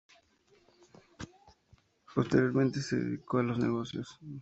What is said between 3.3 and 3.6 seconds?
a los